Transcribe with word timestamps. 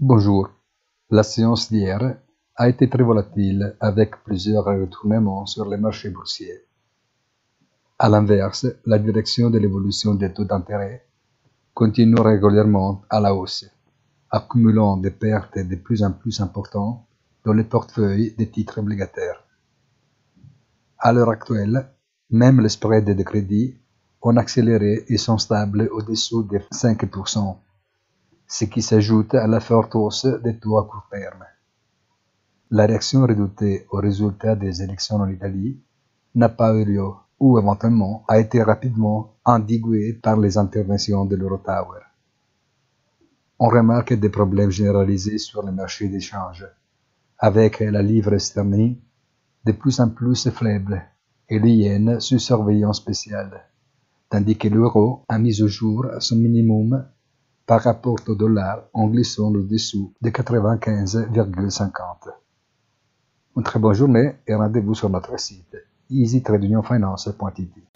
Bonjour. 0.00 0.50
La 1.10 1.24
séance 1.24 1.72
d'hier 1.72 2.20
a 2.54 2.68
été 2.68 2.88
très 2.88 3.02
volatile 3.02 3.74
avec 3.80 4.22
plusieurs 4.22 4.64
retournements 4.64 5.44
sur 5.44 5.68
les 5.68 5.76
marchés 5.76 6.10
boursiers. 6.10 6.62
À 7.98 8.08
l'inverse, 8.08 8.64
la 8.86 9.00
direction 9.00 9.50
de 9.50 9.58
l'évolution 9.58 10.14
des 10.14 10.32
taux 10.32 10.44
d'intérêt 10.44 11.04
continue 11.74 12.20
régulièrement 12.20 13.02
à 13.10 13.18
la 13.18 13.34
hausse, 13.34 13.68
accumulant 14.30 14.98
des 14.98 15.10
pertes 15.10 15.58
de 15.58 15.74
plus 15.74 16.04
en 16.04 16.12
plus 16.12 16.40
importantes 16.40 17.04
dans 17.44 17.52
les 17.52 17.64
portefeuilles 17.64 18.36
des 18.38 18.50
titres 18.50 18.78
obligataires. 18.78 19.42
À 21.00 21.12
l'heure 21.12 21.30
actuelle, 21.30 21.90
même 22.30 22.60
les 22.60 22.68
spreads 22.68 23.16
de 23.16 23.22
crédit 23.24 23.74
ont 24.22 24.36
accéléré 24.36 25.06
et 25.08 25.16
sont 25.16 25.38
stables 25.38 25.88
au-dessous 25.90 26.44
des 26.44 26.60
5% 26.72 27.56
ce 28.48 28.64
qui 28.64 28.80
s'ajoute 28.80 29.34
à 29.34 29.46
la 29.46 29.60
forte 29.60 29.94
hausse 29.94 30.26
des 30.42 30.58
taux 30.58 30.78
à 30.78 30.84
court 30.84 31.06
terme. 31.10 31.44
La 32.70 32.86
réaction 32.86 33.22
redoutée 33.22 33.86
au 33.90 33.98
résultat 33.98 34.56
des 34.56 34.82
élections 34.82 35.16
en 35.16 35.28
Italie 35.28 35.78
n'a 36.34 36.48
pas 36.48 36.74
eu 36.74 36.84
lieu 36.84 37.10
ou 37.38 37.58
éventuellement 37.58 38.24
a 38.26 38.38
été 38.38 38.62
rapidement 38.62 39.34
endiguée 39.44 40.14
par 40.14 40.38
les 40.38 40.56
interventions 40.56 41.26
de 41.26 41.36
l'Eurotower. 41.36 42.00
On 43.58 43.68
remarque 43.68 44.14
des 44.14 44.28
problèmes 44.30 44.70
généralisés 44.70 45.38
sur 45.38 45.62
les 45.62 45.72
marchés 45.72 46.08
d'échange, 46.08 46.66
avec 47.38 47.80
la 47.80 48.02
livre 48.02 48.38
sterling 48.38 48.96
de 49.64 49.72
plus 49.72 50.00
en 50.00 50.08
plus 50.08 50.48
faible 50.48 51.02
et 51.48 51.58
l'yen 51.58 52.18
sous 52.20 52.38
surveillance 52.38 52.98
spéciale, 52.98 53.66
tandis 54.30 54.56
que 54.56 54.68
l'euro 54.68 55.24
a 55.28 55.38
mis 55.38 55.60
au 55.62 55.68
jour 55.68 56.06
son 56.20 56.36
minimum 56.36 57.04
par 57.68 57.82
rapport 57.82 58.16
au 58.26 58.34
dollar 58.34 58.84
en 58.94 59.08
glissant 59.08 59.52
au-dessous 59.52 60.14
de 60.22 60.30
95,50. 60.30 62.30
Une 63.56 63.62
très 63.62 63.78
bonne 63.78 63.92
journée 63.92 64.36
et 64.46 64.54
rendez-vous 64.54 64.94
sur 64.94 65.10
notre 65.10 65.38
site 65.38 65.76
easytradeunionfinance.it. 66.08 67.87